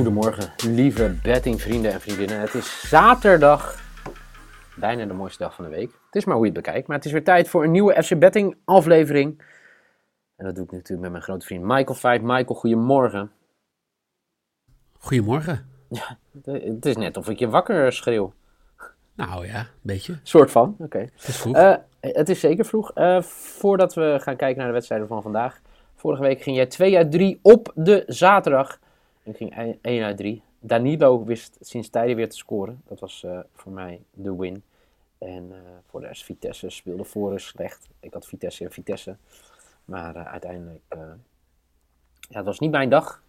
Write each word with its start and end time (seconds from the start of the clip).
Goedemorgen, 0.00 0.52
lieve 0.66 1.14
bettingvrienden 1.22 1.92
en 1.92 2.00
vriendinnen. 2.00 2.40
Het 2.40 2.54
is 2.54 2.88
zaterdag, 2.88 3.82
bijna 4.76 5.04
de 5.04 5.12
mooiste 5.12 5.42
dag 5.42 5.54
van 5.54 5.64
de 5.64 5.70
week. 5.70 5.90
Het 6.06 6.14
is 6.14 6.24
maar 6.24 6.34
hoe 6.34 6.46
je 6.46 6.52
het 6.52 6.62
bekijkt, 6.62 6.86
maar 6.86 6.96
het 6.96 7.06
is 7.06 7.12
weer 7.12 7.24
tijd 7.24 7.48
voor 7.48 7.64
een 7.64 7.70
nieuwe 7.70 8.02
FC 8.02 8.18
Betting 8.18 8.56
aflevering. 8.64 9.42
En 10.36 10.44
dat 10.44 10.54
doe 10.54 10.64
ik 10.64 10.72
natuurlijk 10.72 11.00
met 11.00 11.10
mijn 11.10 11.22
grote 11.22 11.46
vriend 11.46 11.62
Michael 11.64 11.94
Veit. 11.94 12.22
Michael, 12.22 12.58
goedemorgen. 12.58 13.30
Goedemorgen. 14.98 15.68
Ja, 15.88 16.18
het 16.40 16.86
is 16.86 16.96
net 16.96 17.16
of 17.16 17.28
ik 17.28 17.38
je 17.38 17.48
wakker 17.48 17.92
schreeuw. 17.92 18.32
Nou 19.14 19.46
ja, 19.46 19.58
een 19.58 19.66
beetje. 19.80 20.18
Soort 20.22 20.50
van, 20.50 20.76
oké. 20.78 20.98
Het 20.98 21.28
is 21.28 21.36
vroeg. 21.36 21.56
Eh, 21.56 21.74
het 22.00 22.28
is 22.28 22.40
zeker 22.40 22.64
vroeg. 22.64 22.92
Eh, 22.92 23.22
voordat 23.22 23.94
we 23.94 24.16
gaan 24.20 24.36
kijken 24.36 24.58
naar 24.58 24.66
de 24.66 24.72
wedstrijden 24.72 25.08
van 25.08 25.22
vandaag. 25.22 25.60
Vorige 25.94 26.22
week 26.22 26.42
ging 26.42 26.56
jij 26.56 26.66
2 26.66 26.96
uit 26.96 27.10
3 27.10 27.38
op 27.42 27.72
de 27.74 28.02
zaterdag. 28.06 28.78
En 29.30 29.36
ging 29.36 29.78
1 29.82 30.04
uit 30.04 30.16
3. 30.16 30.42
Danilo 30.60 31.24
wist 31.24 31.56
sinds 31.60 31.88
tijden 31.88 32.16
weer 32.16 32.28
te 32.28 32.36
scoren. 32.36 32.82
Dat 32.88 33.00
was 33.00 33.24
eh, 33.24 33.38
voor 33.54 33.72
mij 33.72 34.02
de 34.10 34.36
win. 34.36 34.62
En 35.18 35.52
eh, 35.52 35.58
voor 35.86 36.00
de 36.00 36.06
rest 36.06 36.24
Vitesse 36.24 36.70
speelde 36.70 37.04
voor 37.04 37.40
slecht. 37.40 37.88
Ik 38.00 38.12
had 38.12 38.26
Vitesse 38.26 38.64
en 38.64 38.72
Vitesse. 38.72 39.16
Maar 39.84 40.16
eh, 40.16 40.26
uiteindelijk... 40.26 40.82
ja, 42.18 42.36
het 42.36 42.44
was 42.44 42.58
niet 42.58 42.70
mijn 42.70 42.88
dag. 42.88 43.22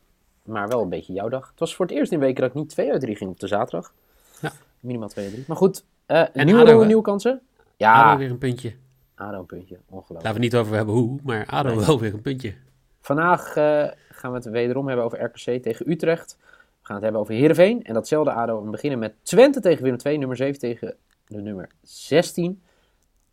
Maar 0.44 0.68
wel 0.68 0.82
een 0.82 0.90
beetje 0.90 1.14
jouw 1.14 1.30
dag. 1.30 1.50
Het 1.50 1.60
was 1.60 1.76
voor 1.76 1.86
het 1.86 1.96
eerst 1.96 2.12
in 2.12 2.20
weken 2.20 2.41
dat 2.41 2.49
ik 2.49 2.55
niet 2.55 2.70
2 2.70 2.91
uit 2.91 3.02
3 3.02 3.16
ging 3.16 3.30
op 3.30 3.40
de 3.40 3.48
zaterdag. 3.48 3.94
Ja. 4.41 4.52
Minimaal 4.80 5.10
2 5.10 5.26
uit 5.26 5.34
3. 5.34 5.46
Maar 5.48 5.58
goed, 5.58 5.86
En 6.05 6.46
nieuwe, 6.46 6.62
ADO, 6.62 6.84
nieuwe 6.84 7.02
kansen. 7.02 7.41
Ja, 7.77 8.04
ADO 8.04 8.18
weer 8.18 8.30
een 8.30 8.38
puntje. 8.38 8.76
ADO 9.16 9.40
een 9.40 9.46
puntje. 9.46 9.80
Ongelooflijk. 9.86 10.22
Laten 10.22 10.34
we 10.34 10.40
niet 10.40 10.55
over 10.55 10.76
hebben 10.76 10.94
hoe, 10.94 11.20
maar 11.24 11.46
ADO 11.46 11.76
Nee. 11.76 11.85
wel 11.85 11.99
weer 11.99 12.13
een 12.13 12.22
puntje. 12.22 12.54
Vandaag 13.02 13.55
eh, 13.55 13.88
gaan 14.10 14.32
we 14.32 14.38
het 14.38 14.46
wederom 14.46 14.88
hebben 14.88 15.05
over 15.05 15.24
RKC 15.24 15.63
tegen 15.63 15.91
Utrecht. 15.91 16.38
We 16.40 16.88
gaan 16.88 16.96
het 16.96 17.04
hebben 17.04 17.21
over 17.21 17.34
Heerenveen 17.34 17.84
en 17.84 17.94
datzelfde 17.94 18.32
ADO. 18.32 18.63
We 18.63 18.70
beginnen 18.70 18.99
met 18.99 19.13
Twente 19.24 19.60
tegen 19.60 19.84
Willem 19.84 19.99
II, 20.04 20.18
nummer 20.18 20.38
7 20.38 20.60
tegen 20.60 20.96
de 21.27 21.41
nummer 21.41 21.70
16. 21.82 22.62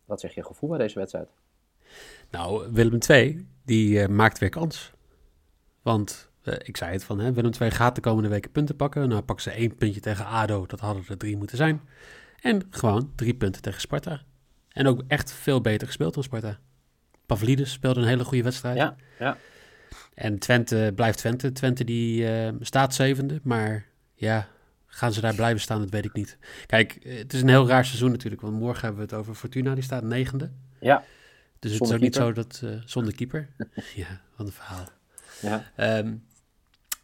Wat 0.04 0.20
zeg 0.20 0.34
je 0.34 0.44
gevoel 0.44 0.68
bij 0.68 0.78
deze 0.78 0.98
wedstrijd? 0.98 1.28
Nou, 2.30 2.72
Willem 2.72 2.98
II, 3.08 3.48
die 3.64 4.00
eh, 4.00 4.08
maakt 4.08 4.38
weer 4.38 4.48
kans. 4.48 4.92
Want 5.82 6.30
eh, 6.42 6.54
ik 6.62 6.76
zei 6.76 6.92
het 6.92 7.04
van, 7.04 7.18
hè, 7.18 7.32
Willem 7.32 7.52
II 7.60 7.70
gaat 7.70 7.94
de 7.94 8.00
komende 8.00 8.28
weken 8.28 8.50
punten 8.50 8.76
pakken. 8.76 9.08
Nou 9.08 9.22
pakken 9.22 9.44
ze 9.44 9.58
één 9.58 9.74
puntje 9.74 10.00
tegen 10.00 10.26
ADO, 10.26 10.66
dat 10.66 10.80
hadden 10.80 11.04
er 11.08 11.16
drie 11.16 11.36
moeten 11.36 11.56
zijn. 11.56 11.80
En 12.40 12.66
gewoon 12.70 13.12
drie 13.14 13.34
punten 13.34 13.62
tegen 13.62 13.80
Sparta. 13.80 14.22
En 14.68 14.86
ook 14.86 15.02
echt 15.06 15.32
veel 15.32 15.60
beter 15.60 15.86
gespeeld 15.86 16.14
dan 16.14 16.22
Sparta. 16.22 16.58
Pavlidis 17.26 17.72
speelde 17.72 18.00
een 18.00 18.06
hele 18.06 18.24
goede 18.24 18.42
wedstrijd. 18.42 18.76
Ja, 18.76 18.96
ja. 19.18 19.36
En 20.14 20.38
Twente 20.38 20.92
blijft 20.94 21.18
Twente. 21.18 21.52
Twente 21.52 21.84
die 21.84 22.28
eh, 22.28 22.52
staat 22.60 22.94
zevende, 22.94 23.40
maar 23.42 23.86
ja, 24.14 24.48
gaan 24.86 25.12
ze 25.12 25.20
daar 25.20 25.34
blijven 25.34 25.60
staan, 25.60 25.80
dat 25.80 25.90
weet 25.90 26.04
ik 26.04 26.12
niet. 26.12 26.38
Kijk, 26.66 26.98
het 27.02 27.32
is 27.32 27.42
een 27.42 27.48
heel 27.48 27.68
raar 27.68 27.84
seizoen 27.84 28.10
natuurlijk, 28.10 28.42
want 28.42 28.54
morgen 28.54 28.80
hebben 28.80 29.06
we 29.08 29.14
het 29.14 29.20
over 29.20 29.34
Fortuna, 29.34 29.74
die 29.74 29.82
staat 29.82 30.02
negende. 30.02 30.50
Ja. 30.80 31.04
Dus 31.58 31.72
het 31.72 31.82
is 31.82 31.92
ook 31.92 32.00
niet 32.00 32.14
zo 32.14 32.32
dat, 32.32 32.60
eh, 32.64 32.70
zonder 32.84 33.14
keeper. 33.14 33.48
ja, 33.94 34.20
wat 34.36 34.46
een 34.46 34.52
verhaal. 34.52 34.88
ja. 35.40 35.72
Ehm, 35.76 36.14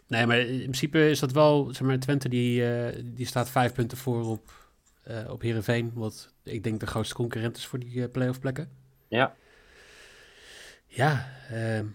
nee, 0.06 0.26
maar 0.26 0.38
in 0.38 0.58
principe 0.58 1.10
is 1.10 1.18
dat 1.18 1.32
wel, 1.32 1.68
zeg 1.72 1.86
maar, 1.86 1.98
Twente 1.98 2.28
die, 2.28 2.72
eh, 2.72 3.02
die 3.04 3.26
staat 3.26 3.50
vijf 3.50 3.72
punten 3.72 3.98
voor 3.98 4.24
op, 4.24 4.62
op 5.28 5.40
Heerenveen, 5.40 5.90
wat 5.94 6.32
ik 6.42 6.64
denk 6.64 6.80
de 6.80 6.86
grootste 6.86 7.14
concurrent 7.14 7.56
is 7.56 7.66
voor 7.66 7.78
die 7.78 8.08
play-off 8.08 8.40
plekken. 8.40 8.68
Ja. 9.08 9.34
Ja, 10.94 11.28
ehm, 11.50 11.86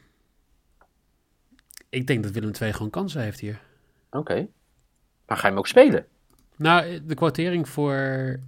ik 1.90 2.08
denk 2.08 2.23
dat 2.23 2.32
Willem 2.32 2.52
II 2.62 2.73
gewoon 2.73 2.90
kansen 2.90 3.22
heeft 3.22 3.40
hier. 3.40 3.62
Oké. 4.09 4.47
Maar 5.28 5.38
ga 5.38 5.44
je 5.44 5.50
hem 5.50 5.58
ook 5.58 5.68
spelen? 5.68 6.06
Nou, 6.56 7.06
de 7.06 7.16
kwartering 7.16 7.69
voor 7.69 8.40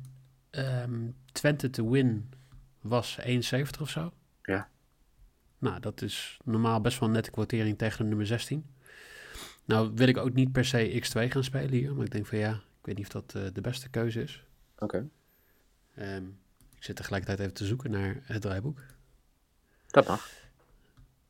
ehm, 0.50 1.10
Twente 1.32 1.70
te 1.70 1.90
win 1.90 2.30
was 2.82 3.20
1,70 3.22 3.82
of 3.82 3.90
zo. 3.90 4.14
Ja. 4.44 4.70
Nou, 5.58 5.80
dat 5.80 6.02
is 6.02 6.40
normaal 6.44 6.82
best 6.82 7.00
wel 7.00 7.10
een 7.10 7.16
nette 7.16 7.32
kwartering 7.32 7.78
tegen 7.78 7.98
de 7.98 8.08
nummer 8.08 8.28
16. 8.28 8.66
Nou 9.66 9.92
wil 9.96 10.08
ik 10.08 10.18
ook 10.18 10.34
niet 10.34 10.52
per 10.52 10.66
se 10.66 11.02
X2 11.04 11.32
gaan 11.32 11.44
spelen 11.44 11.72
hier, 11.72 11.96
maar 11.96 12.06
ik 12.06 12.12
denk 12.12 12.26
van 12.26 12.38
ja, 12.38 12.52
ik 12.52 12.86
weet 12.86 12.98
niet 12.98 13.06
of 13.06 13.12
dat 13.12 13.36
eh, 13.36 13.54
de 13.54 13.62
beste 13.62 13.90
keuze 13.90 14.22
is. 14.22 14.44
Oké. 14.78 15.10
Ehm, 15.96 16.26
ik 16.76 16.84
zit 16.84 16.96
tegelijkertijd 16.96 17.40
even 17.40 17.54
te 17.54 17.66
zoeken 17.66 17.92
naar 17.92 18.20
het 18.22 18.42
draaiboek, 18.42 18.80
Dat 19.88 20.08
mag. 20.08 20.30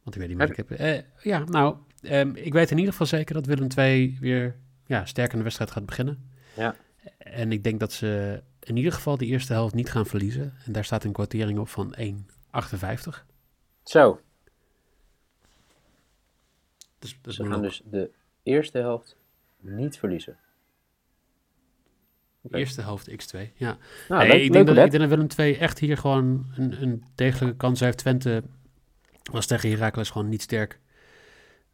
Want 0.03 0.15
ik 0.15 0.21
weet 0.21 0.27
niet 0.27 0.37
meer. 0.37 0.49
Ik 0.49 0.55
heb, 0.55 0.71
eh, 0.71 1.01
ja, 1.23 1.43
nou, 1.43 1.75
ehm, 2.01 2.31
ik 2.35 2.53
weet 2.53 2.71
in 2.71 2.77
ieder 2.77 2.91
geval 2.91 3.07
zeker 3.07 3.33
dat 3.33 3.45
Willem 3.45 3.67
II 3.77 4.17
weer 4.19 4.55
ja, 4.85 5.05
sterk 5.05 5.31
in 5.31 5.37
de 5.37 5.43
wedstrijd 5.43 5.71
gaat 5.71 5.85
beginnen. 5.85 6.29
Ja. 6.55 6.75
En 7.17 7.51
ik 7.51 7.63
denk 7.63 7.79
dat 7.79 7.91
ze 7.91 8.41
in 8.59 8.77
ieder 8.77 8.91
geval 8.91 9.17
de 9.17 9.25
eerste 9.25 9.53
helft 9.53 9.73
niet 9.73 9.91
gaan 9.91 10.05
verliezen. 10.05 10.53
En 10.65 10.71
daar 10.71 10.85
staat 10.85 11.03
een 11.03 11.11
kwartering 11.11 11.59
op 11.59 11.69
van 11.69 11.95
1,58. 11.97 13.25
Zo, 13.83 14.21
Dus 16.99 17.39
een 17.39 17.47
gaan 17.47 17.61
dus 17.61 17.81
de 17.85 18.11
eerste 18.43 18.77
helft 18.77 19.15
niet 19.59 19.97
verliezen. 19.97 20.37
Eerste 22.49 22.81
helft 22.81 23.09
x2. 23.09 23.39
Ja. 23.53 23.77
Nou, 24.09 24.27
leuk, 24.27 24.41
ik, 24.41 24.51
denk 24.51 24.67
dat, 24.67 24.77
ik 24.77 24.91
denk 24.91 25.09
dat 25.09 25.09
Willem 25.09 25.27
II 25.37 25.55
echt 25.55 25.79
hier 25.79 25.97
gewoon 25.97 26.51
een, 26.55 26.81
een 26.81 27.03
degelijke 27.15 27.57
kans 27.57 27.79
heeft. 27.79 27.97
Twente 27.97 28.43
was 29.31 29.45
tegen 29.45 29.69
Heracles 29.69 30.09
gewoon 30.09 30.29
niet 30.29 30.41
sterk. 30.41 30.79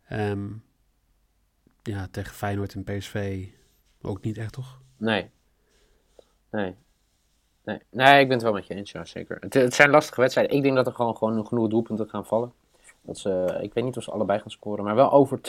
Ehm, 0.07 0.47
ja, 1.83 2.07
tegen 2.11 2.33
Feyenoord 2.33 2.73
en 2.73 2.83
PSV 2.83 3.47
ook 4.01 4.21
niet 4.21 4.37
echt, 4.37 4.53
toch? 4.53 4.81
Nee. 4.97 5.29
Nee. 6.49 6.75
Nee. 7.63 7.79
nee, 7.89 8.19
ik 8.19 8.27
ben 8.27 8.37
het 8.37 8.43
wel 8.43 8.53
met 8.53 8.67
je 8.67 8.73
eens, 8.73 8.91
ja, 8.91 9.05
zeker. 9.05 9.37
Het, 9.39 9.53
het 9.53 9.73
zijn 9.73 9.89
lastige 9.89 10.21
wedstrijden. 10.21 10.55
Ik 10.55 10.63
denk 10.63 10.75
dat 10.75 10.87
er 10.87 10.93
gewoon, 10.93 11.17
gewoon 11.17 11.47
genoeg 11.47 11.69
doelpunten 11.69 12.09
gaan 12.09 12.25
vallen. 12.25 12.53
Dat 13.01 13.17
ze, 13.17 13.57
ik 13.61 13.73
weet 13.73 13.83
niet 13.83 13.97
of 13.97 14.03
ze 14.03 14.11
allebei 14.11 14.39
gaan 14.39 14.51
scoren, 14.51 14.83
maar 14.83 14.95
wel 14.95 15.11
over 15.11 15.39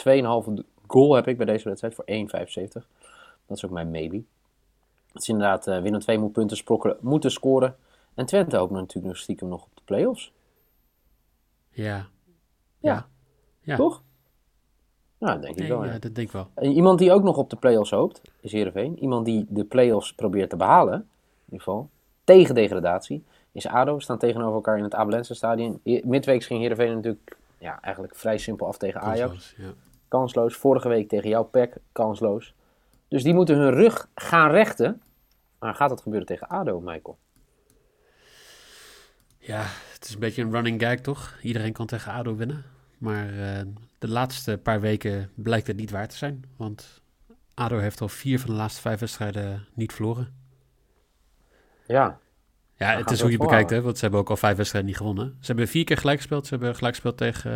2,5 0.59 0.63
goal 0.87 1.13
heb 1.13 1.27
ik 1.27 1.37
bij 1.37 1.45
deze 1.45 1.67
wedstrijd 1.67 1.95
voor 1.95 2.05
1,75. 2.07 2.87
Dat 3.45 3.57
is 3.57 3.65
ook 3.65 3.71
mijn 3.71 3.91
maybe. 3.91 4.23
Het 5.11 5.21
is 5.21 5.29
inderdaad, 5.29 5.67
eh 5.67 5.81
Willem 5.81 5.99
2 5.99 6.17
moet 6.17 6.31
punten 6.31 6.57
sprokkelen, 6.57 6.97
moeten 6.99 7.31
scoren. 7.31 7.75
En 8.13 8.25
Twente 8.25 8.57
hoopt 8.57 8.71
natuurlijk 8.71 9.07
nog 9.07 9.17
stiekem 9.17 9.47
nog 9.47 9.63
op 9.63 9.69
de 9.73 9.81
play-offs. 9.85 10.31
Ja. 11.83 12.07
Ja. 12.79 13.07
Ja. 13.61 13.75
Toch? 13.75 14.03
Nou, 15.17 15.33
dat 15.33 15.41
denk 15.41 15.53
ik 15.53 15.59
Nee, 15.59 15.69
wel, 15.69 15.83
ja. 15.85 15.91
ja, 15.91 15.99
dat 15.99 16.15
denk 16.15 16.27
ik 16.27 16.33
wel. 16.33 16.47
En 16.55 16.71
Iemand 16.71 16.99
die 16.99 17.11
ook 17.11 17.23
nog 17.23 17.37
op 17.37 17.49
de 17.49 17.55
play-offs 17.55 17.91
hoopt, 17.91 18.21
is 18.41 18.51
Heerenveen. 18.51 18.99
Iemand 18.99 19.25
die 19.25 19.45
de 19.49 19.63
play-offs 19.65 20.13
probeert 20.13 20.49
te 20.49 20.55
behalen, 20.55 20.93
in 20.93 21.05
ieder 21.45 21.59
geval, 21.59 21.89
tegen 22.23 22.55
degradatie, 22.55 23.23
is 23.51 23.67
ADO. 23.67 23.95
We 23.95 24.01
staan 24.01 24.17
tegenover 24.17 24.53
elkaar 24.53 24.77
in 24.77 24.83
het 24.83 24.95
Abelense 24.95 25.33
stadion. 25.33 25.79
Midweeks 25.83 26.45
ging 26.45 26.59
Heerenveen 26.59 26.95
natuurlijk 26.95 27.37
ja, 27.57 27.81
eigenlijk 27.81 28.15
vrij 28.15 28.37
simpel 28.37 28.67
af 28.67 28.77
tegen 28.77 29.01
Ajax. 29.01 29.19
Kansloos, 29.31 29.55
Ja. 29.57 29.73
Kansloos. 30.07 30.55
Vorige 30.55 30.87
week 30.87 31.09
tegen 31.09 31.29
jouw 31.29 31.43
PEC, 31.43 31.77
kansloos. 31.91 32.53
Dus 33.07 33.23
die 33.23 33.33
moeten 33.33 33.55
hun 33.57 33.71
rug 33.71 34.09
gaan 34.15 34.51
rechten. 34.51 35.01
Maar 35.59 35.75
gaat 35.75 35.89
dat 35.89 36.01
gebeuren 36.01 36.27
tegen 36.27 36.47
ADO, 36.47 36.79
Michael? 36.79 37.17
Ja, 39.37 39.65
het 39.99 40.07
is 40.07 40.13
een 40.13 40.19
beetje 40.19 40.41
een 40.41 40.51
running 40.51 40.81
gag, 40.81 40.99
toch? 40.99 41.37
Iedereen 41.41 41.73
kan 41.73 41.85
tegen 41.85 42.11
ADO 42.11 42.35
winnen. 42.35 42.63
Maar 42.97 43.29
eh, 43.29 43.65
de 43.99 44.07
laatste 44.07 44.57
paar 44.57 44.81
weken 44.81 45.31
blijkt 45.35 45.67
het 45.67 45.77
niet 45.77 45.91
waar 45.91 46.07
te 46.07 46.15
zijn. 46.15 46.43
Want 46.55 47.01
ADO 47.53 47.77
heeft 47.77 48.01
al 48.01 48.09
vier 48.09 48.39
van 48.39 48.49
de 48.49 48.55
laatste 48.55 48.81
vijf 48.81 48.99
wedstrijden 48.99 49.67
niet 49.73 49.93
verloren. 49.93 50.33
Ja. 51.87 52.19
Ja, 52.75 52.97
het 52.97 53.11
is 53.11 53.21
hoe 53.21 53.31
je 53.31 53.37
bekijkt, 53.37 53.69
hè? 53.69 53.81
Want 53.81 53.95
ze 53.95 54.01
hebben 54.01 54.19
ook 54.19 54.29
al 54.29 54.37
vijf 54.37 54.57
wedstrijden 54.57 54.89
niet 54.89 54.99
gewonnen. 54.99 55.37
Ze 55.39 55.45
hebben 55.45 55.67
vier 55.67 55.83
keer 55.83 55.97
gelijk 55.97 56.17
gespeeld. 56.17 56.47
Ze 56.47 56.55
hebben 56.55 56.75
gelijk 56.75 56.93
gespeeld 56.93 57.17
tegen 57.17 57.51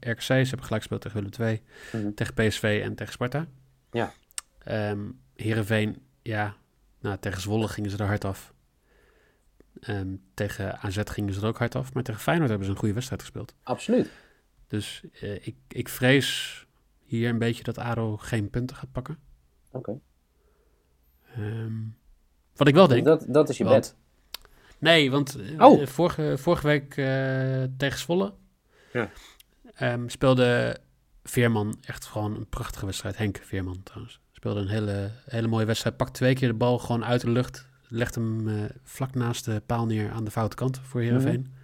eh, 0.00 0.10
RKC. 0.10 0.22
Ze 0.22 0.32
hebben 0.34 0.64
gelijk 0.64 0.82
gespeeld 0.82 1.00
tegen 1.00 1.22
Willem 1.22 1.48
II. 1.48 1.62
Mhm. 1.92 2.14
Tegen 2.14 2.34
PSV 2.34 2.80
en 2.84 2.94
tegen 2.94 3.12
Sparta. 3.12 3.46
Ja. 3.90 4.12
Ehm 4.58 4.98
Heerenveen, 5.34 6.02
ja, 6.22 6.54
nou, 7.00 7.16
tegen 7.18 7.40
Zwolle 7.40 7.68
gingen 7.68 7.90
ze 7.90 7.96
er 7.96 8.06
hard 8.06 8.24
af. 8.24 8.52
Ehm, 9.80 10.14
tegen 10.34 10.78
AZ 10.80 10.98
gingen 11.04 11.34
ze 11.34 11.40
er 11.40 11.46
ook 11.46 11.58
hard 11.58 11.74
af. 11.74 11.94
Maar 11.94 12.02
tegen 12.02 12.20
Feyenoord 12.20 12.48
hebben 12.48 12.66
ze 12.66 12.72
een 12.72 12.78
goede 12.78 12.94
wedstrijd 12.94 13.20
gespeeld. 13.22 13.54
Absoluut. 13.62 14.10
Dus 14.66 15.02
eh, 15.20 15.46
ik, 15.46 15.56
ik 15.68 15.88
vrees 15.88 16.66
hier 17.04 17.28
een 17.28 17.38
beetje 17.38 17.62
dat 17.62 17.78
ADO 17.78 18.16
geen 18.16 18.50
punten 18.50 18.76
gaat 18.76 18.92
pakken. 18.92 19.18
Oké. 19.72 19.98
Ehm, 21.34 21.72
wat 22.56 22.68
ik 22.68 22.74
wel 22.74 22.86
denk... 22.88 23.04
Dat, 23.04 23.24
dat 23.28 23.48
is 23.48 23.58
je 23.58 23.64
want- 23.64 23.76
bed. 23.76 23.96
Nee, 24.78 25.10
want 25.10 25.36
eh, 25.40 25.62
Oh. 25.66 25.86
vorige, 25.86 26.34
vorige 26.38 26.66
week 26.66 26.96
eh, 26.96 27.62
tegen 27.76 27.98
Zwolle 27.98 28.34
Ja. 28.92 29.10
ehm, 29.74 30.08
speelde 30.08 30.78
Veerman 31.22 31.76
echt 31.80 32.04
gewoon 32.04 32.36
een 32.36 32.48
prachtige 32.48 32.86
wedstrijd. 32.86 33.16
Henk 33.16 33.38
Veerman 33.42 33.82
trouwens. 33.82 34.20
Speelde 34.32 34.60
een 34.60 34.68
hele, 34.68 35.10
hele 35.24 35.46
mooie 35.48 35.64
wedstrijd. 35.64 35.96
Pakt 35.96 36.14
twee 36.14 36.34
keer 36.34 36.48
de 36.48 36.54
bal 36.54 36.78
gewoon 36.78 37.04
uit 37.04 37.20
de 37.20 37.30
lucht. 37.30 37.68
Legt 37.90 38.14
hem 38.14 38.48
eh, 38.48 38.54
vlak 38.82 39.14
naast 39.14 39.44
de 39.44 39.62
paal 39.66 39.86
neer 39.86 40.10
aan 40.10 40.24
de 40.24 40.30
foute 40.30 40.56
kant 40.56 40.80
voor 40.82 41.00
Heerenveen. 41.00 41.54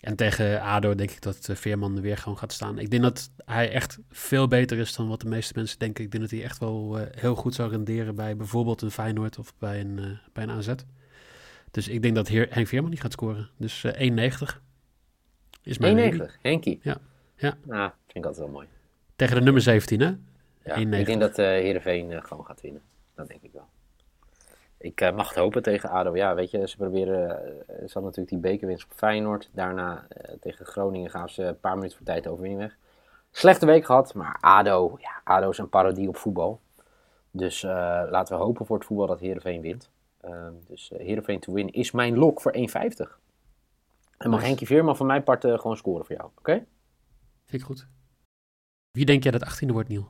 En 0.00 0.16
tegen 0.16 0.60
ADO 0.60 0.94
denk 0.94 1.10
ik 1.10 1.22
dat 1.22 1.48
uh, 1.50 1.56
Veerman 1.56 1.96
er 1.96 2.02
weer 2.02 2.16
gewoon 2.16 2.38
gaat 2.38 2.52
staan. 2.52 2.78
Ik 2.78 2.90
denk 2.90 3.02
dat 3.02 3.30
hij 3.44 3.72
echt 3.72 3.98
veel 4.10 4.48
beter 4.48 4.78
is 4.78 4.94
dan 4.94 5.08
wat 5.08 5.20
de 5.20 5.28
meeste 5.28 5.52
mensen 5.56 5.78
denken. 5.78 6.04
Ik 6.04 6.10
denk 6.10 6.22
dat 6.22 6.32
hij 6.32 6.42
echt 6.42 6.58
wel 6.58 7.00
uh, 7.00 7.06
heel 7.10 7.34
goed 7.34 7.54
zou 7.54 7.70
renderen 7.70 8.14
bij 8.14 8.36
bijvoorbeeld 8.36 8.82
een 8.82 8.90
Feyenoord 8.90 9.38
of 9.38 9.52
bij 9.58 9.80
een, 9.80 9.98
uh, 9.98 10.06
bij 10.32 10.42
een 10.42 10.50
AZ. 10.50 10.74
Dus 11.70 11.88
ik 11.88 12.02
denk 12.02 12.14
dat 12.14 12.28
Heer, 12.28 12.46
Henk 12.50 12.66
Veerman 12.66 12.90
niet 12.90 13.00
gaat 13.00 13.12
scoren. 13.12 13.50
Dus 13.56 13.86
1,90 13.86 13.92
is 15.62 15.78
mijn 15.78 16.20
1,90? 16.20 16.40
Henkie? 16.42 16.78
Ja. 16.82 16.98
ja. 17.36 17.56
Nou, 17.64 17.90
vind 18.04 18.16
ik 18.16 18.24
altijd 18.24 18.44
wel 18.44 18.54
mooi. 18.54 18.66
Tegen 19.16 19.36
de 19.36 19.42
nummer 19.42 19.62
17, 19.62 20.00
hè? 20.00 20.12
Ja, 20.64 20.74
ik 20.74 21.06
denk 21.06 21.20
dat 21.20 21.38
uh, 21.38 21.46
Heerenveen 21.46 22.22
gewoon 22.22 22.44
gaat 22.44 22.60
winnen. 22.60 22.82
Dat 23.14 23.28
denk 23.28 23.42
ik 23.42 23.50
wel. 23.52 23.68
Ik 24.78 25.00
uh, 25.00 25.16
mag 25.16 25.28
het 25.28 25.38
hopen 25.38 25.62
tegen 25.62 25.90
ADO. 25.90 26.16
Ja, 26.16 26.34
weet 26.34 26.50
je, 26.50 26.68
ze 26.68 26.76
proberen... 26.76 27.28
Uh, 27.28 27.56
ze 27.66 27.92
hadden 27.92 28.02
natuurlijk 28.02 28.28
die 28.28 28.38
bekerwinst 28.38 28.84
op 28.84 28.92
Feyenoord. 28.92 29.50
Daarna 29.52 30.06
tegen 30.40 30.66
Groningen 30.66 31.10
gaven 31.10 31.30
ze 31.30 31.42
een 31.42 31.60
paar 31.60 31.74
minuten 31.74 31.96
voor 31.96 32.06
tijd 32.06 32.22
de 32.22 32.30
overwinning 32.30 32.62
weg. 32.62 32.76
Slechte 33.30 33.66
week 33.66 33.84
gehad, 33.84 34.14
maar 34.14 34.38
ADO... 34.40 34.96
Ja, 35.00 35.20
ADO 35.24 35.50
is 35.50 35.58
een 35.58 35.68
parodie 35.68 36.08
op 36.08 36.16
voetbal. 36.16 36.60
Dus 37.30 37.62
laten 37.62 38.36
we 38.36 38.42
hopen 38.42 38.66
voor 38.66 38.76
het 38.76 38.86
voetbal 38.86 39.06
dat 39.06 39.20
Heerenveen 39.20 39.60
wint. 39.60 39.90
Ehm, 40.20 40.52
dus 40.66 40.92
Heerenveen 40.96 41.40
to 41.40 41.52
win 41.52 41.72
is 41.72 41.90
mijn 41.90 42.18
lok 42.18 42.40
voor 42.40 42.52
1,50. 42.56 43.18
En 44.18 44.30
mag 44.30 44.42
Henkie 44.42 44.66
Veerman 44.66 44.96
van 44.96 45.06
mijn 45.06 45.22
part 45.22 45.44
gewoon 45.44 45.76
scoren 45.76 46.04
voor 46.06 46.16
jou, 46.16 46.30
oké? 46.38 46.52
Vind 47.44 47.62
ik 47.62 47.62
goed. 47.62 47.86
Wie 48.90 49.04
denk 49.04 49.22
jij 49.22 49.32
dat 49.32 49.44
18e 49.44 49.72
wordt, 49.72 49.88
Niel? 49.88 50.08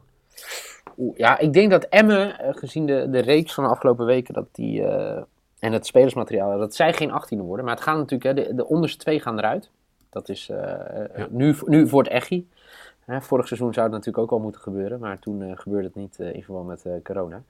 Oeh, 0.96 1.16
ja, 1.16 1.38
ik 1.38 1.52
denk 1.52 1.70
dat 1.70 1.84
Emmen, 1.84 2.38
eh, 2.38 2.54
gezien 2.54 2.86
de, 2.86 3.10
de 3.10 3.18
reeks 3.18 3.54
van 3.54 3.64
de 3.64 3.70
afgelopen 3.70 4.06
weken, 4.06 4.34
dat 4.34 4.46
die, 4.52 4.80
uh, 4.80 5.20
en 5.58 5.72
het 5.72 5.86
spelersmateriaal, 5.86 6.58
dat 6.58 6.74
zij 6.74 6.92
geen 6.92 7.10
18e 7.10 7.40
worden. 7.40 7.64
Maar 7.64 7.74
het 7.74 7.84
gaan 7.84 7.98
natuurlijk, 7.98 8.38
hè, 8.38 8.44
de, 8.44 8.54
de 8.54 8.66
onderste 8.66 8.98
twee 8.98 9.20
gaan 9.20 9.38
eruit. 9.38 9.70
Dat 10.10 10.28
is 10.28 10.48
uh, 10.48 10.56
ja. 11.16 11.26
nu, 11.30 11.54
nu 11.64 11.88
voor 11.88 12.02
het 12.02 12.12
Echi. 12.12 12.48
vorig 13.06 13.46
seizoen 13.46 13.72
zou 13.72 13.86
het 13.86 13.94
natuurlijk 13.94 14.24
ook 14.24 14.30
al 14.30 14.44
moeten 14.44 14.60
gebeuren, 14.60 15.00
maar 15.00 15.18
toen 15.18 15.58
gebeurde 15.58 15.86
het 15.86 15.96
niet 15.96 16.18
in 16.18 16.42
verband 16.42 16.66
met 16.66 17.02
corona. 17.02 17.42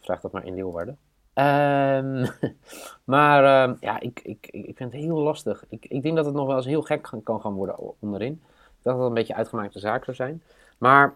vraag 0.00 0.20
dat 0.20 0.32
maar 0.32 0.46
in 0.46 0.54
Leeuwarden. 0.54 0.98
Um, 1.38 2.26
maar 3.14 3.68
uh, 3.68 3.74
ja, 3.80 4.00
ik, 4.00 4.20
ik, 4.22 4.48
ik 4.50 4.76
vind 4.76 4.92
het 4.92 5.02
heel 5.02 5.18
lastig. 5.18 5.64
Ik, 5.68 5.86
ik 5.88 6.02
denk 6.02 6.16
dat 6.16 6.24
het 6.24 6.34
nog 6.34 6.46
wel 6.46 6.56
eens 6.56 6.66
heel 6.66 6.82
gek 6.82 7.10
kan, 7.24 7.40
gaan 7.40 7.52
worden 7.52 7.76
onderin. 7.98 8.42
Dat 8.82 8.96
het 8.96 9.06
een 9.06 9.14
beetje 9.14 9.34
uitgemaakte 9.34 9.78
zaak 9.78 10.04
zou 10.04 10.16
zijn. 10.16 10.42
Maar 10.78 11.14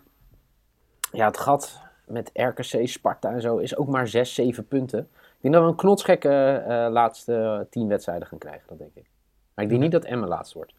ja, 1.12 1.26
het 1.26 1.38
gat 1.38 1.80
met 2.06 2.30
RKC, 2.34 2.88
Sparta 2.88 3.32
en 3.32 3.40
zo 3.40 3.56
is 3.56 3.76
ook 3.76 3.88
maar 3.88 4.08
6, 4.08 4.34
7 4.34 4.66
punten. 4.66 4.98
Ik 5.00 5.40
denk 5.40 5.54
dat 5.54 5.62
we 5.62 5.68
een 5.68 5.76
knotsgekke 5.76 6.64
uh, 6.68 6.86
laatste 6.90 7.66
10 7.70 7.88
wedstrijden 7.88 8.28
gaan 8.28 8.38
krijgen, 8.38 8.68
dat 8.68 8.78
denk 8.78 8.94
ik. 8.94 9.10
Maar 9.54 9.64
ik 9.64 9.70
denk 9.70 9.82
niet 9.82 9.92
dat 9.92 10.04
Emmen 10.04 10.28
laatst 10.28 10.52
wordt. 10.52 10.72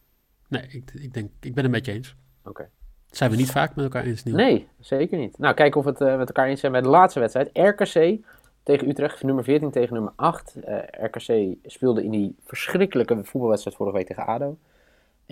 Nee, 0.47 0.68
ik, 0.68 0.91
ik, 0.94 1.13
denk, 1.13 1.31
ik 1.39 1.53
ben 1.53 1.63
het 1.63 1.74
met 1.74 1.85
je 1.85 1.91
eens. 1.91 2.15
Oké. 2.39 2.50
Okay. 2.50 2.69
Zijn 3.09 3.31
we 3.31 3.35
niet 3.35 3.51
vaak 3.51 3.75
met 3.75 3.85
elkaar 3.85 4.03
eens, 4.03 4.24
Niel? 4.24 4.35
Nee, 4.35 4.68
zeker 4.80 5.18
niet. 5.18 5.38
Nou, 5.38 5.53
kijken 5.53 5.80
of 5.80 5.85
we 5.85 5.91
het 5.91 6.01
uh, 6.01 6.18
met 6.18 6.27
elkaar 6.27 6.47
eens 6.47 6.59
zijn 6.59 6.71
bij 6.71 6.81
de 6.81 6.88
laatste 6.88 7.19
wedstrijd. 7.19 7.50
RKC 7.53 8.25
tegen 8.63 8.89
Utrecht, 8.89 9.24
nummer 9.24 9.44
14 9.44 9.71
tegen 9.71 9.94
nummer 9.94 10.13
8. 10.15 10.56
Uh, 10.68 10.77
RKC 10.91 11.56
speelde 11.63 12.03
in 12.03 12.12
die 12.12 12.35
verschrikkelijke 12.44 13.24
voetbalwedstrijd 13.24 13.77
vorige 13.77 13.97
week 13.97 14.07
tegen 14.07 14.25
ADO. 14.25 14.57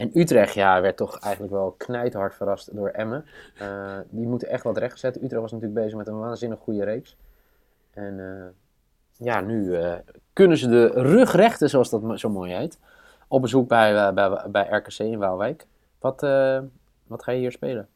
En 0.01 0.09
Utrecht 0.13 0.53
ja, 0.53 0.81
werd 0.81 0.98
toch 0.98 1.19
eigenlijk 1.19 1.53
wel 1.53 1.71
knijthard 1.77 2.36
verrast 2.36 2.75
door 2.75 2.89
Emmen. 2.89 3.25
Uh, 3.62 3.98
die 4.09 4.27
moeten 4.27 4.50
echt 4.50 4.63
wat 4.63 4.77
rechtgezet. 4.77 5.15
Utrecht 5.15 5.42
was 5.42 5.51
natuurlijk 5.51 5.81
bezig 5.81 5.98
met 5.98 6.07
een 6.07 6.19
waanzinnig 6.19 6.59
goede 6.59 6.83
reeks. 6.83 7.18
En 7.94 8.18
uh, 8.18 9.25
ja, 9.27 9.42
nu 9.42 9.63
uh, 9.63 9.94
kunnen 10.33 10.57
ze 10.57 10.68
de 10.68 10.88
rug 10.88 11.31
rechten, 11.31 11.69
zoals 11.69 11.89
dat 11.89 12.19
zo 12.19 12.30
mooi 12.30 12.53
heet. 12.53 12.80
Op 13.27 13.42
bezoek 13.42 13.68
bij, 13.68 14.13
bij, 14.13 14.50
bij 14.51 14.68
RKC 14.69 14.98
in 15.00 15.18
Waalwijk. 15.18 15.68
Wat, 16.00 16.21
wat 17.07 17.24
ga 17.24 17.31
je 17.31 17.39
hier 17.39 17.51
spelen? 17.51 17.88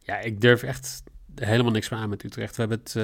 Ja, 0.00 0.18
ik 0.18 0.40
durf 0.40 0.62
echt 0.62 1.02
helemaal 1.34 1.72
niks 1.72 1.88
meer 1.88 2.00
aan 2.00 2.08
met 2.08 2.24
Utrecht. 2.24 2.56
We 2.56 2.60
hebben 2.62 2.78
het 2.78 2.96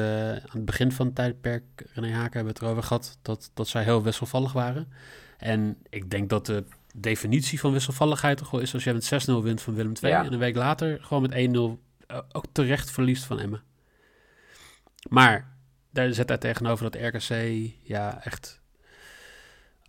aan 0.50 0.56
het 0.56 0.64
begin 0.64 0.92
van 0.92 1.06
het 1.06 1.14
tijdperk, 1.14 1.64
René 1.94 2.12
Haken, 2.12 2.34
hebben 2.34 2.52
het 2.52 2.62
erover 2.62 2.82
gehad 2.82 3.18
dat, 3.22 3.50
dat 3.54 3.68
zij 3.68 3.82
heel 3.82 4.02
wisselvallig 4.02 4.52
waren. 4.52 4.92
En 5.38 5.78
ik 5.88 6.10
denk 6.10 6.28
dat 6.28 6.46
de 6.46 6.64
definitie 6.96 7.60
van 7.60 7.72
wisselvalligheid 7.72 8.38
toch 8.38 8.50
wel 8.50 8.60
is 8.60 8.74
als 8.74 8.84
je 8.84 8.92
met 8.92 9.28
6-0 9.28 9.32
wint 9.42 9.62
van 9.62 9.74
Willem 9.74 9.92
II 10.02 10.12
en 10.12 10.32
een 10.32 10.38
week 10.38 10.56
later 10.56 10.98
gewoon 11.02 11.22
met 11.22 11.32
1-0 11.32 11.34
uh, 11.34 12.18
ook 12.32 12.44
terecht 12.52 12.90
verliest 12.90 13.24
van 13.24 13.40
Emmen. 13.40 13.62
Maar 15.08 15.56
daar 15.90 16.12
zet 16.12 16.28
hij 16.28 16.38
tegenover 16.38 16.90
dat 16.90 17.02
RKC 17.02 17.60
ja 17.82 18.24
echt 18.24 18.60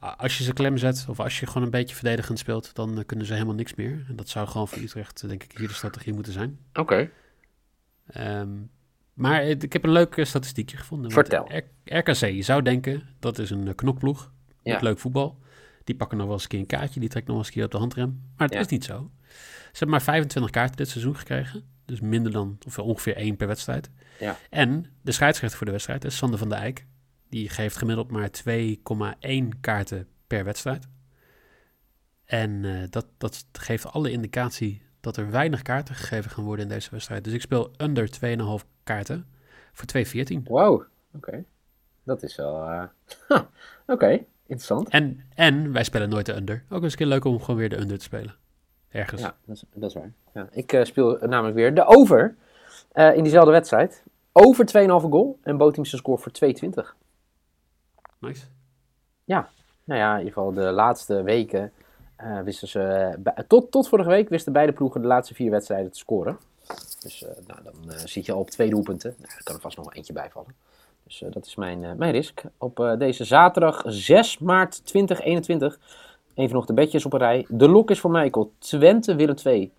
als 0.01 0.37
je 0.37 0.43
ze 0.43 0.53
klem 0.53 0.77
zet 0.77 1.05
of 1.09 1.19
als 1.19 1.39
je 1.39 1.47
gewoon 1.47 1.63
een 1.63 1.69
beetje 1.69 1.95
verdedigend 1.95 2.39
speelt, 2.39 2.75
dan 2.75 2.97
uh, 2.97 3.05
kunnen 3.05 3.25
ze 3.25 3.33
helemaal 3.33 3.55
niks 3.55 3.75
meer. 3.75 4.05
En 4.07 4.15
dat 4.15 4.29
zou 4.29 4.47
gewoon 4.47 4.67
voor 4.67 4.81
Utrecht 4.81 5.27
denk 5.27 5.43
ik 5.43 5.57
hier 5.57 5.67
de 5.67 5.73
strategie 5.73 6.13
moeten 6.13 6.33
zijn. 6.33 6.59
Oké. 6.73 7.11
Okay. 8.09 8.39
Um, 8.39 8.71
maar 9.13 9.43
ik 9.43 9.73
heb 9.73 9.83
een 9.83 9.91
leuk 9.91 10.19
statistiekje 10.21 10.77
gevonden. 10.77 11.11
Vertel. 11.11 11.51
RKC, 11.83 12.15
je 12.15 12.41
zou 12.41 12.61
denken 12.61 13.09
dat 13.19 13.39
is 13.39 13.49
een 13.49 13.75
knokploeg 13.75 14.31
met 14.63 14.73
ja. 14.73 14.79
leuk 14.81 14.99
voetbal. 14.99 15.39
Die 15.91 15.99
pakken 15.99 16.17
nog 16.17 16.27
wel 16.27 16.35
eens 16.35 16.43
een 16.43 16.49
keer 16.49 16.59
een 16.59 16.65
kaartje. 16.65 16.99
Die 16.99 17.09
trekken 17.09 17.33
nog 17.33 17.41
wel 17.41 17.45
eens 17.45 17.47
een 17.47 17.53
keer 17.53 17.63
op 17.63 17.71
de 17.71 17.77
handrem. 17.77 18.31
Maar 18.37 18.47
het 18.47 18.57
is 18.57 18.67
niet 18.67 18.83
zo. 18.83 19.11
Ze 19.27 19.77
hebben 19.77 19.89
maar 19.89 20.01
25 20.01 20.51
kaarten 20.51 20.77
dit 20.77 20.89
seizoen 20.89 21.15
gekregen. 21.15 21.63
Dus 21.85 21.99
minder 21.99 22.31
dan, 22.31 22.57
of 22.65 22.79
ongeveer 22.79 23.15
één 23.15 23.35
per 23.35 23.47
wedstrijd. 23.47 23.89
Ja. 24.19 24.37
En 24.49 24.85
de 25.01 25.11
scheidsrechter 25.11 25.57
voor 25.57 25.65
de 25.65 25.71
wedstrijd 25.71 26.05
is 26.05 26.17
Sander 26.17 26.39
van 26.39 26.49
der 26.49 26.57
Eyck. 26.57 26.85
Die 27.29 27.49
geeft 27.49 27.77
gemiddeld 27.77 28.11
maar 28.11 28.29
2,1 28.29 29.59
kaarten 29.61 30.07
per 30.27 30.43
wedstrijd. 30.43 30.87
En 32.25 32.63
uh, 32.63 32.83
dat, 32.89 33.07
dat 33.17 33.45
geeft 33.51 33.85
alle 33.85 34.11
indicatie 34.11 34.81
dat 34.99 35.17
er 35.17 35.31
weinig 35.31 35.61
kaarten 35.61 35.95
gegeven 35.95 36.31
gaan 36.31 36.43
worden 36.43 36.65
in 36.65 36.71
deze 36.71 36.91
wedstrijd. 36.91 37.23
Dus 37.23 37.33
ik 37.33 37.41
speel 37.41 37.71
under 37.77 38.09
2,5 38.61 38.67
kaarten 38.83 39.25
voor 39.71 40.05
2,14. 40.05 40.43
Wow, 40.43 40.83
oké. 41.13 41.43
Dat 42.03 42.23
is 42.23 42.35
wel... 42.35 42.71
Uh... 42.71 42.83
oké. 43.37 43.47
Okay. 43.85 44.27
Interessant. 44.51 44.89
En, 44.89 45.23
en 45.35 45.71
wij 45.71 45.83
spelen 45.83 46.09
nooit 46.09 46.25
de 46.25 46.35
under. 46.35 46.63
Ook 46.69 46.83
eens 46.83 46.91
een 46.91 46.97
keer 46.97 47.07
leuk 47.07 47.25
om 47.25 47.39
gewoon 47.39 47.55
weer 47.55 47.69
de 47.69 47.79
under 47.79 47.97
te 47.97 48.03
spelen. 48.03 48.35
Ergens. 48.89 49.21
Ja, 49.21 49.35
dat 49.45 49.55
is, 49.55 49.63
dat 49.73 49.89
is 49.89 49.95
waar. 49.95 50.11
Ja, 50.33 50.47
ik 50.51 50.73
uh, 50.73 50.83
speel 50.83 51.17
namelijk 51.21 51.55
weer 51.55 51.73
de 51.73 51.85
over 51.85 52.35
uh, 52.93 53.15
in 53.15 53.23
diezelfde 53.23 53.51
wedstrijd. 53.51 54.03
Over 54.31 54.65
2,5 54.65 54.85
goal 54.85 55.39
en 55.43 55.57
Boteamse 55.57 55.97
score 55.97 56.17
voor 56.17 56.31
2,20. 56.31 56.95
Nice. 58.19 58.45
Ja, 59.23 59.49
nou 59.83 59.99
ja, 59.99 60.11
in 60.11 60.17
ieder 60.17 60.33
geval 60.33 60.53
de 60.53 60.71
laatste 60.71 61.23
weken 61.23 61.71
uh, 62.23 62.41
wisten 62.41 62.67
ze... 62.67 63.13
tot, 63.47 63.71
tot 63.71 63.87
vorige 63.87 64.09
week 64.09 64.29
wisten 64.29 64.53
beide 64.53 64.73
ploegen 64.73 65.01
de 65.01 65.07
laatste 65.07 65.33
vier 65.33 65.51
wedstrijden 65.51 65.91
te 65.91 65.97
scoren. 65.97 66.37
Dus 66.99 67.25
nou, 67.47 67.63
dan 67.63 67.75
zit 68.05 68.25
je 68.25 68.31
al 68.31 68.39
op 68.39 68.49
twee 68.49 68.69
doelpunten. 68.69 69.15
Nou, 69.17 69.33
er 69.37 69.43
kan 69.43 69.55
er 69.55 69.61
vast 69.61 69.77
nog 69.77 69.85
wel 69.85 69.95
eentje 69.95 70.13
bijvallen. 70.13 70.55
Dus 71.11 71.21
uh, 71.21 71.31
dat 71.31 71.45
is 71.45 71.55
mijn, 71.55 71.83
uh, 71.83 71.91
mijn 71.93 72.11
risk. 72.11 72.41
Op 72.57 72.79
uh, 72.79 72.97
deze 72.97 73.23
zaterdag 73.23 73.83
6 73.85 74.37
maart 74.37 74.85
2021. 74.85 75.79
Even 76.35 76.55
nog 76.55 76.65
de 76.65 76.73
bedjes 76.73 77.05
op 77.05 77.13
een 77.13 77.19
rij. 77.19 77.45
De 77.49 77.69
lok 77.69 77.89
is 77.89 77.99
voor 77.99 78.11
Michael. 78.11 78.51
Twente, 78.59 79.15
Willem 79.15 79.35
2. 79.35 79.71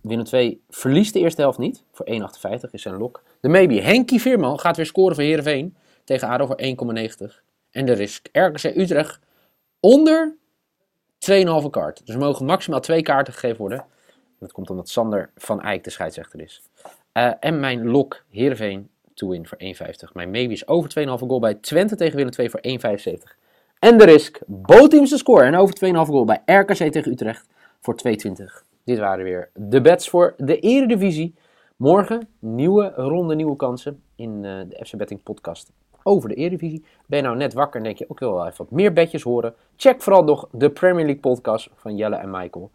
Willem 0.00 0.24
2 0.24 0.62
verliest 0.70 1.12
de 1.12 1.18
eerste 1.18 1.40
helft 1.40 1.58
niet. 1.58 1.84
Voor 1.92 2.06
1,58 2.10 2.70
is 2.70 2.82
zijn 2.82 2.96
lok. 2.96 3.22
De 3.40 3.48
maybe. 3.48 3.80
Henkie 3.80 4.20
Veerman 4.20 4.60
gaat 4.60 4.76
weer 4.76 4.86
scoren 4.86 5.14
voor 5.14 5.24
Heerenveen. 5.24 5.76
Tegen 6.04 6.28
ADO 6.28 6.46
voor 6.46 6.60
1,90. 7.28 7.34
En 7.70 7.86
de 7.86 7.92
risk. 7.92 8.28
RKC 8.32 8.64
Utrecht 8.64 9.20
onder 9.80 10.36
2,5 11.30 11.70
kaart. 11.70 12.06
Dus 12.06 12.14
er 12.14 12.20
mogen 12.20 12.46
maximaal 12.46 12.80
twee 12.80 13.02
kaarten 13.02 13.32
gegeven 13.32 13.58
worden. 13.58 13.84
Dat 14.38 14.52
komt 14.52 14.70
omdat 14.70 14.88
Sander 14.88 15.30
van 15.36 15.62
Eyck 15.62 15.84
de 15.84 15.90
scheidsrechter 15.90 16.40
is. 16.40 16.62
en 17.40 17.60
mijn 17.60 17.86
lok 17.86 18.24
Heerenveen 18.30 18.88
to 19.14 19.28
win 19.28 19.46
voor 19.46 19.58
1,50. 19.58 20.12
Mijn 20.12 20.30
maybe 20.30 20.52
is 20.52 20.68
over 20.68 20.90
2,5 20.98 21.04
goal 21.04 21.40
bij 21.40 21.54
Twente 21.54 21.96
tegen 21.96 22.16
Willem 22.16 22.32
2 22.32 22.50
voor 22.50 22.60
1,75. 22.62 23.42
En 23.78 23.98
de 23.98 24.04
risk, 24.04 24.40
bootteams 24.46 25.10
te 25.10 25.18
score 25.18 25.44
en 25.44 25.56
over 25.56 25.74
2,5 25.84 25.90
goal 25.92 26.24
bij 26.24 26.42
RKC 26.46 26.92
tegen 26.92 27.12
Utrecht 27.12 27.48
voor 27.80 27.94
2,20. 28.08 28.12
Dit 28.84 28.98
waren 28.98 29.24
weer 29.24 29.50
de 29.54 29.80
bets 29.80 30.08
voor 30.08 30.34
de 30.36 30.58
Eredivisie. 30.58 31.34
Morgen 31.76 32.28
nieuwe 32.38 32.92
ronde, 32.96 33.34
nieuwe 33.34 33.56
kansen 33.56 34.02
in 34.16 34.30
uh, 34.30 34.60
de 34.68 34.84
FC 34.84 34.96
Betting 34.96 35.22
podcast 35.22 35.72
over 36.02 36.28
de 36.28 36.34
Eredivisie. 36.34 36.84
Ben 37.06 37.18
je 37.18 37.24
nou 37.24 37.36
net 37.36 37.52
wakker 37.52 37.76
en 37.80 37.86
denk 37.86 37.98
je, 37.98 38.10
ook 38.10 38.18
wil 38.18 38.34
wel 38.34 38.46
even 38.46 38.56
wat 38.56 38.70
meer 38.70 38.92
bedjes 38.92 39.22
horen? 39.22 39.54
Check 39.76 40.02
vooral 40.02 40.24
nog 40.24 40.48
de 40.52 40.70
Premier 40.70 41.04
League 41.04 41.20
podcast 41.20 41.68
van 41.74 41.96
Jelle 41.96 42.16
en 42.16 42.30
Michael 42.30 42.70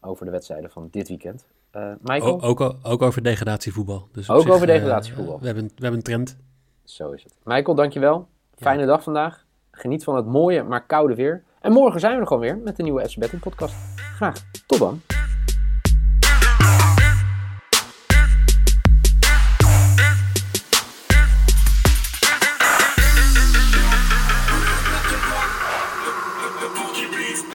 over 0.00 0.24
de 0.24 0.30
wedstrijden 0.30 0.70
van 0.70 0.88
dit 0.90 1.08
weekend. 1.08 1.44
Uh, 1.76 1.92
Michael? 2.02 2.42
ook, 2.42 2.60
ook, 2.82 3.02
over 3.02 3.22
degradatievoetbal. 3.22 4.08
Dus 4.12 4.30
ook 4.30 4.48
over 4.48 4.68
eh, 4.68 4.74
degradatievoetbal. 4.74 5.38
we, 5.40 5.46
hebben, 5.46 5.64
we 5.64 5.72
hebben 5.74 5.96
een 5.96 6.02
trend. 6.02 6.36
Zo 6.84 7.10
is 7.10 7.22
het. 7.22 7.34
Michael, 7.44 7.76
dankjewel. 7.76 8.28
Fijne 8.56 8.86
dag 8.86 9.02
vandaag. 9.02 9.44
Geniet 9.70 10.04
van 10.04 10.16
het 10.16 10.26
mooie, 10.26 10.62
maar 10.62 10.86
koude 10.86 11.14
weer. 11.14 11.42
En 11.60 11.72
morgen 11.72 12.00
zijn 12.00 12.14
we 12.14 12.20
er 12.20 12.26
gewoon 12.26 12.42
weer 12.42 12.58
met 12.58 12.76
de 12.76 12.82
nieuwe 12.82 13.08
FC 13.08 13.18
Betting 13.18 13.42
podcast. 13.42 13.74
Graag. 13.96 14.34
Tot 14.66 14.78
dan. 14.78 15.13